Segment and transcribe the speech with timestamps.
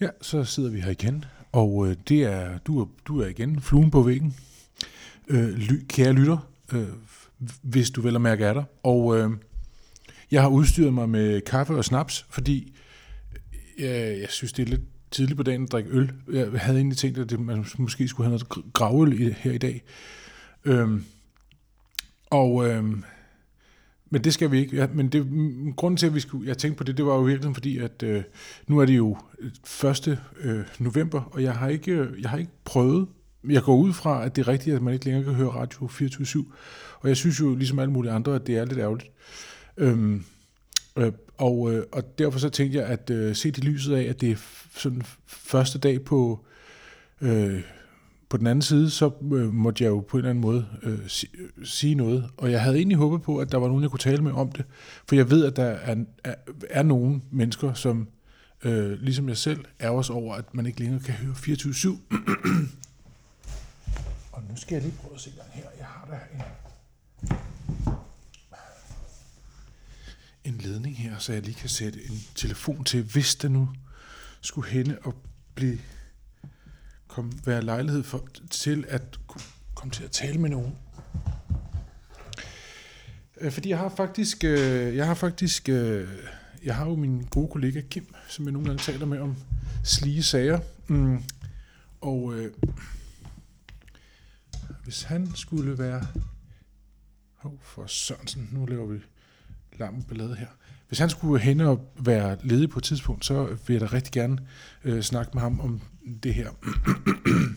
[0.00, 3.60] Ja, så sidder vi her igen, og øh, det er du, er, du er igen
[3.60, 4.36] fluen på væggen,
[5.28, 6.88] øh, ly, kære lytter, øh,
[7.62, 8.64] hvis du vel at mærke er der.
[8.82, 9.30] Og øh,
[10.30, 12.74] jeg har udstyret mig med kaffe og snaps, fordi
[13.78, 16.12] øh, jeg synes, det er lidt tidligt på dagen at drikke øl.
[16.32, 19.58] Jeg havde egentlig tænkt, at det, man måske skulle have noget gravøl i, her i
[19.58, 19.82] dag.
[20.64, 21.00] Øh,
[22.30, 22.68] og...
[22.68, 22.84] Øh,
[24.10, 24.76] men det skal vi ikke.
[24.76, 27.14] Ja, men det, mm, grunden til, at vi skulle, jeg tænkte på det, det var
[27.14, 28.22] jo virkelig fordi, at øh,
[28.66, 29.16] nu er det jo
[29.84, 30.18] øh, 1.
[30.40, 33.08] Øh, november, og jeg har, ikke, øh, jeg har ikke prøvet.
[33.48, 35.86] Jeg går ud fra, at det er rigtigt, at man ikke længere kan høre Radio
[35.88, 36.44] 24
[37.00, 39.10] Og jeg synes jo, ligesom alle mulige andre, at det er lidt ærgerligt.
[39.76, 40.24] Øhm,
[40.96, 44.20] øh, og, øh, og derfor så tænkte jeg, at øh, set i lyset af, at
[44.20, 44.36] det er
[44.74, 46.44] sådan første dag på...
[47.20, 47.62] Øh,
[48.28, 50.98] på den anden side, så øh, måtte jeg jo på en eller anden måde øh,
[51.08, 52.30] si, øh, sige noget.
[52.36, 54.52] Og jeg havde egentlig håbet på, at der var nogen, jeg kunne tale med om
[54.52, 54.64] det.
[55.06, 56.34] For jeg ved, at der er, er,
[56.70, 58.08] er nogle mennesker, som
[58.64, 61.88] øh, ligesom jeg selv er også over, at man ikke længere kan høre 24-7.
[64.32, 65.64] Og nu skal jeg lige prøve at se den her.
[65.78, 66.42] Jeg har der en,
[70.54, 73.68] en ledning her, så jeg lige kan sætte en telefon til, hvis det nu
[74.40, 75.14] skulle hende og
[75.54, 75.78] blive
[77.08, 79.18] kom, være lejlighed for, til at
[79.74, 80.74] komme til at tale med nogen.
[83.40, 86.08] Øh, fordi jeg har faktisk, øh, jeg har faktisk, øh,
[86.64, 89.36] jeg har jo min gode kollega Kim, som jeg nogle gange taler med om
[89.84, 90.60] slige sager.
[90.88, 91.22] Mm.
[92.00, 92.52] Og øh,
[94.84, 96.06] hvis han skulle være...
[97.34, 98.98] Hov, oh, for Sørensen, nu laver vi
[99.78, 100.46] larm ballade her.
[100.88, 104.12] Hvis han skulle hen og være ledig på et tidspunkt, så vil jeg da rigtig
[104.12, 104.38] gerne
[104.84, 105.80] øh, snakke med ham om
[106.22, 106.48] det her.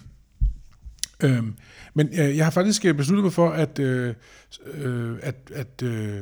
[1.24, 1.54] øhm,
[1.94, 4.14] men øh, jeg har faktisk øh, besluttet mig for, at, øh,
[4.74, 6.20] øh, at, at øh,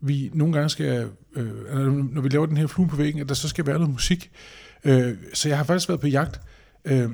[0.00, 3.34] vi nogle gange skal, øh, når vi laver den her flue på væggen, at der
[3.34, 4.30] så skal være noget musik.
[4.84, 6.40] Øh, så jeg har faktisk været på jagt
[6.84, 7.10] øh,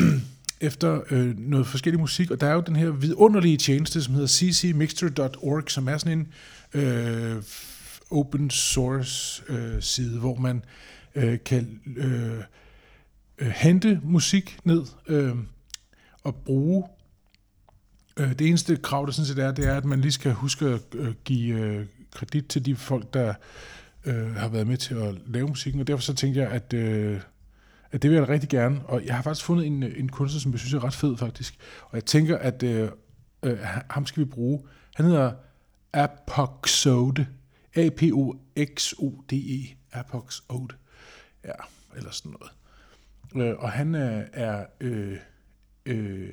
[0.60, 4.52] efter øh, noget forskellig musik, og der er jo den her vidunderlige tjeneste, som hedder
[4.52, 6.28] ccmixture.org, som er sådan en
[6.82, 7.42] øh,
[8.10, 10.64] open source øh, side, hvor man
[11.14, 12.42] øh, kan øh,
[13.38, 15.36] øh, hente musik ned øh,
[16.24, 16.84] og bruge.
[18.16, 20.66] Øh, det eneste krav, der sådan set er, det er, at man lige skal huske
[20.66, 23.34] at øh, give øh, kredit til de folk, der
[24.04, 27.20] øh, har været med til at lave musikken, og derfor så tænkte jeg, at, øh,
[27.92, 30.08] at det vil jeg da rigtig gerne, og jeg har faktisk fundet en, øh, en
[30.08, 32.88] kunstner, som jeg synes er ret fed faktisk, og jeg tænker, at øh,
[33.42, 33.58] øh,
[33.90, 34.62] ham skal vi bruge.
[34.94, 35.32] Han hedder
[35.92, 37.26] Apoxode,
[37.76, 39.76] A-P-O-X-O-D-E,
[41.44, 41.52] ja,
[41.96, 42.52] eller sådan noget.
[43.36, 45.16] Øh, og han er, er øh,
[45.86, 46.32] øh,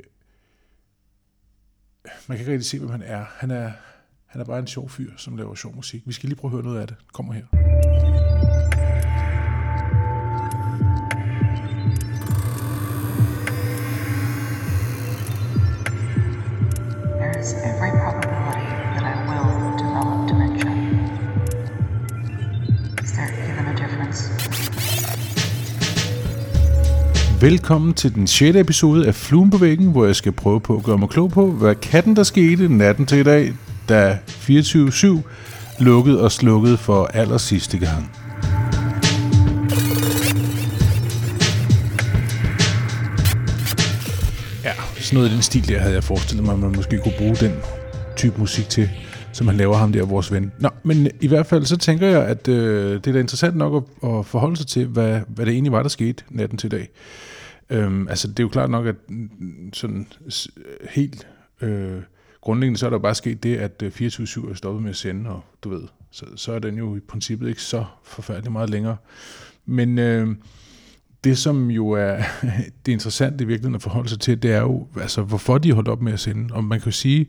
[2.28, 3.26] man kan ikke rigtig se, hvem han er.
[3.38, 3.72] Han er,
[4.26, 6.04] han er bare en sjov fyr, som laver sjov musik.
[6.06, 6.96] Vi skal lige prøve at høre noget af det.
[7.14, 7.46] Kommer her.
[17.20, 17.54] There is
[27.46, 28.58] Velkommen til den 6.
[28.58, 31.52] episode af Fluen på væggen, hvor jeg skal prøve på at gøre mig klog på,
[31.52, 33.54] hvad katten der skete natten til i dag,
[33.90, 35.22] da 24-7
[35.80, 38.12] lukkede og slukkede for aller sidste gang.
[44.64, 47.16] Ja, sådan noget i den stil der havde jeg forestillet mig, at man måske kunne
[47.18, 47.52] bruge den
[48.16, 48.90] type musik til,
[49.32, 50.52] som han laver ham der, vores ven.
[50.60, 53.84] Nå, men i hvert fald så tænker jeg, at øh, det er da interessant nok
[54.04, 56.70] at, at forholde sig til, hvad, hvad det egentlig var, der skete natten til i
[56.70, 56.90] dag.
[57.70, 58.96] Øhm, altså det er jo klart nok, at
[59.74, 60.08] sådan
[60.90, 61.28] helt
[61.62, 62.02] øh,
[62.42, 65.30] grundlæggende, så er der bare sket det, at øh, 24-7 er stoppet med at sende,
[65.30, 68.98] og du ved, så, så er den jo i princippet ikke så forfærdelig meget længere.
[69.66, 70.36] Men øh,
[71.24, 72.24] det, som jo er
[72.86, 75.76] det interessante i virkeligheden at forholde sig til, det er jo, altså, hvorfor de har
[75.76, 76.54] holdt op med at sende.
[76.54, 77.28] Og man kan jo sige,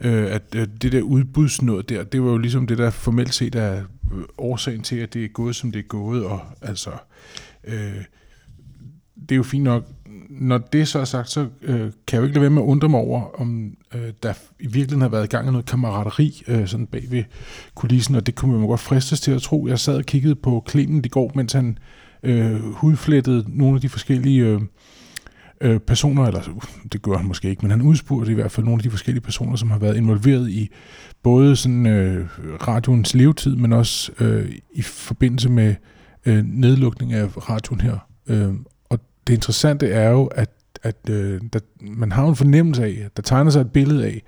[0.00, 3.84] øh, at det der udbudsnød der, det var jo ligesom det, der formelt set er
[4.14, 6.90] øh, årsagen til, at det er gået, som det er gået, og altså...
[7.64, 8.04] Øh,
[9.28, 9.84] det er jo fint nok.
[10.30, 12.66] Når det så er sagt, så øh, kan jeg jo ikke lade være med at
[12.66, 16.42] undre mig over, om øh, der i virkeligheden har været i gang af noget kammerateri
[16.48, 17.24] øh, sådan bag ved
[17.74, 19.66] kulissen, og det kunne man godt fristes til at tro.
[19.66, 21.78] Jeg sad og kiggede på Clemen i går, mens han
[22.22, 24.60] øh, hudflettede nogle af de forskellige øh,
[25.60, 26.62] øh, personer, eller
[26.92, 29.22] det gør han måske ikke, men han udspurgte i hvert fald nogle af de forskellige
[29.22, 30.70] personer, som har været involveret i
[31.22, 32.26] både sådan øh,
[32.68, 35.74] radioens levetid, men også øh, i forbindelse med
[36.26, 37.98] øh, nedlukning af radioen her.
[38.26, 38.54] Øh,
[39.26, 40.50] det interessante er jo, at,
[40.82, 44.22] at øh, der, man har en fornemmelse af, at der tegner sig et billede af,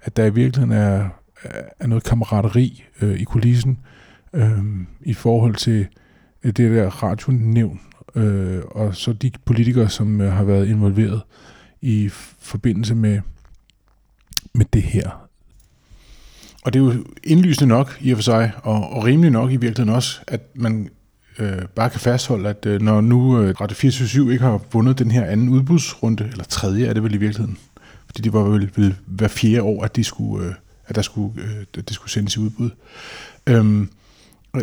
[0.00, 1.08] at der i virkeligheden er,
[1.80, 3.78] er noget kammerateri øh, i kulissen
[4.32, 4.58] øh,
[5.00, 5.86] i forhold til
[6.44, 7.80] øh, det der radionævn,
[8.14, 11.22] øh, og så de politikere, som øh, har været involveret
[11.80, 12.08] i
[12.38, 13.20] forbindelse med,
[14.54, 15.28] med det her.
[16.64, 19.56] Og det er jo indlysende nok i og for sig, og, og rimelig nok i
[19.56, 20.88] virkeligheden også, at man
[21.38, 25.10] øh, bare kan fastholde, at øh, når nu øh, Radio 427 ikke har vundet den
[25.10, 27.58] her anden udbudsrunde, eller tredje er det vel i virkeligheden,
[28.06, 30.54] fordi det var vel, vel hver fjerde år, at, de skulle, øh,
[30.86, 32.70] at der skulle, øh, det skulle sendes i udbud.
[33.46, 33.90] Øhm,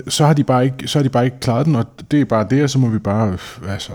[0.08, 2.26] så har de bare ikke, så har de bare ikke klaret den, og det er
[2.26, 3.94] bare det, og så må vi bare øh, altså,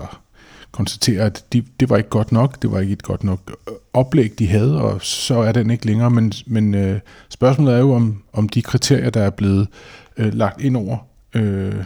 [0.71, 3.73] konstatere, at de, det var ikke godt nok, det var ikke et godt nok øh,
[3.93, 6.99] oplæg, de havde, og så er den ikke længere, men, men øh,
[7.29, 9.67] spørgsmålet er jo, om, om de kriterier, der er blevet
[10.17, 10.97] øh, lagt ind over
[11.33, 11.83] øh,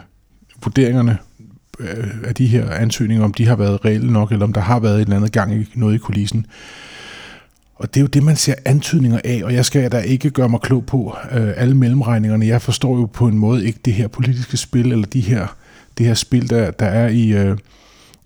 [0.64, 1.18] vurderingerne
[1.78, 4.80] øh, af de her ansøgninger, om de har været reelle nok, eller om der har
[4.80, 6.46] været et eller andet gang i noget i kulissen.
[7.74, 10.48] Og det er jo det, man ser antydninger af, og jeg skal da ikke gøre
[10.48, 12.46] mig klog på øh, alle mellemregningerne.
[12.46, 15.56] Jeg forstår jo på en måde ikke det her politiske spil, eller de her,
[15.98, 17.58] det her spil, der, der er i, øh,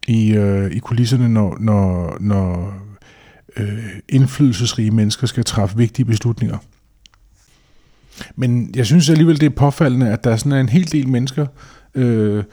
[0.09, 2.75] i, øh, i kulisserne, når, når, når
[3.57, 6.59] øh, indflydelsesrige mennesker skal træffe vigtige beslutninger.
[8.37, 11.47] Men jeg synes alligevel, det er påfaldende, at der er sådan en hel del mennesker,
[11.97, 12.45] øh,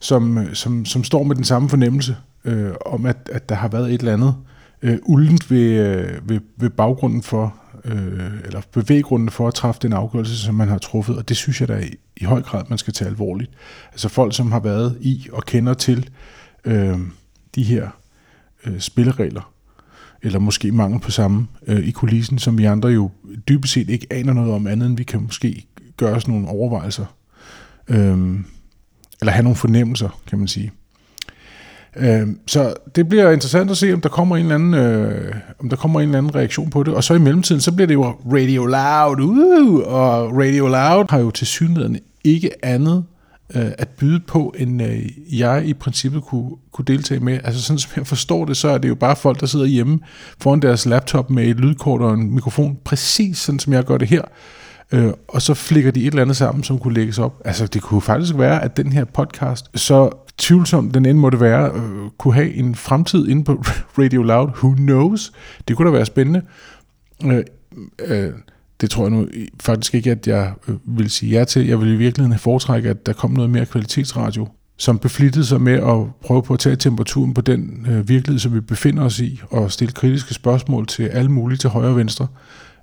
[0.00, 3.94] som, som, som står med den samme fornemmelse øh, om, at, at der har været
[3.94, 4.34] et eller andet
[4.82, 7.54] øh, uldent ved, øh, ved, ved baggrunden for,
[7.84, 11.60] øh, eller bevæggrunden for at træffe den afgørelse, som man har truffet, og det synes
[11.60, 13.50] jeg da i, i høj grad, man skal tage alvorligt.
[13.92, 16.10] Altså folk, som har været i og kender til
[16.64, 16.98] øh,
[17.54, 17.88] de her
[18.66, 19.52] øh, spilleregler,
[20.22, 23.10] eller måske mangel på samme øh, i kulissen, som vi andre jo
[23.48, 25.66] dybest set ikke aner noget om andet, end vi kan måske
[25.96, 27.06] gøre os nogle overvejelser.
[27.88, 28.40] Øh,
[29.22, 30.72] eller have nogle fornemmelser, kan man sige.
[31.96, 35.68] Øh, så det bliver interessant at se, om der kommer en eller anden, øh, om
[35.68, 36.94] der kommer en eller anden reaktion på det.
[36.94, 41.18] Og så i mellemtiden, så bliver det jo Radio Loud, uh, og Radio Loud har
[41.18, 43.04] jo til synligheden ikke andet
[43.56, 47.40] øh, at byde på, end øh, jeg i princippet kunne, kunne deltage med.
[47.44, 50.00] Altså sådan som jeg forstår det, så er det jo bare folk, der sidder hjemme
[50.40, 54.08] foran deres laptop med et lydkort og en mikrofon, præcis sådan som jeg gør det
[54.08, 54.22] her.
[54.92, 57.42] Øh, og så flikker de et eller andet sammen, som kunne lægges op.
[57.44, 61.70] Altså det kunne faktisk være, at den her podcast, så tvivlsom den end måtte være,
[61.74, 63.64] øh, kunne have en fremtid inde på
[63.98, 64.48] Radio Loud.
[64.48, 65.32] Who knows?
[65.68, 66.42] Det kunne da være spændende.
[67.24, 67.44] Øh,
[67.98, 68.32] øh,
[68.80, 69.28] det tror jeg nu
[69.60, 71.66] faktisk ikke, at jeg øh, vil sige ja til.
[71.66, 75.72] Jeg vil i virkeligheden foretrække, at der kom noget mere kvalitetsradio, som beflittede sig med
[75.72, 79.40] at prøve på at tage temperaturen på den øh, virkelighed, som vi befinder os i,
[79.50, 82.26] og stille kritiske spørgsmål til alle mulige til højre og venstre.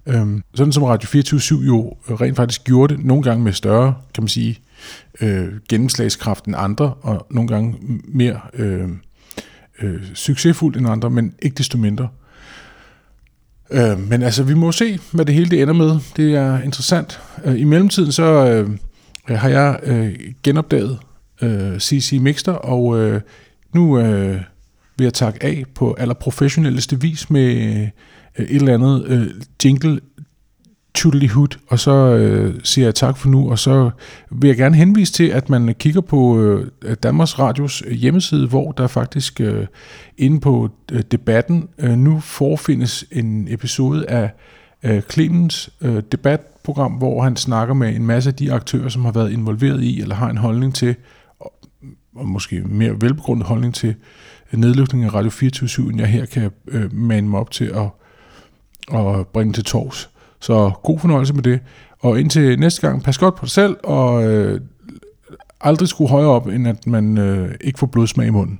[0.05, 3.95] Øhm, sådan som Radio 24 jo øh, rent faktisk gjorde det, nogle gange med større,
[4.13, 4.59] kan man sige,
[5.21, 8.89] øh, gennemslagskraft end andre, og nogle gange mere øh,
[9.81, 12.07] øh, succesfuldt end andre, men ikke desto mindre.
[13.71, 15.99] Øh, men altså, vi må se, hvad det hele det ender med.
[16.15, 17.19] Det er interessant.
[17.45, 18.69] Øh, I mellemtiden så øh,
[19.37, 20.99] har jeg øh, genopdaget
[21.41, 23.21] øh, CC Mixter, og øh,
[23.73, 24.41] nu øh,
[24.99, 27.55] vil jeg takke af på allerprofessionelleste vis med
[28.39, 29.27] øh, et eller andet øh,
[29.65, 29.99] jingle
[31.33, 33.89] Hood, og så øh, siger jeg tak for nu, og så
[34.31, 38.71] vil jeg gerne henvise til, at man kigger på øh, Danmarks Radios øh, hjemmeside, hvor
[38.71, 39.67] der faktisk øh,
[40.17, 44.31] inde på øh, debatten øh, nu forfindes en episode af
[44.83, 49.11] øh, Clemens øh, debatprogram, hvor han snakker med en masse af de aktører, som har
[49.11, 50.95] været involveret i, eller har en holdning til,
[51.39, 51.53] og,
[52.15, 53.95] og måske mere velbegrundet holdning til,
[54.53, 57.89] nedlukningen af Radio 24 end jeg her kan øh, mane mig op til at,
[58.99, 60.09] at bringe til tors.
[60.39, 61.59] Så god fornøjelse med det.
[61.99, 64.61] Og indtil næste gang, pas godt på dig selv, og øh,
[65.61, 68.59] aldrig skrue højere op, end at man øh, ikke får blodsmag i munden.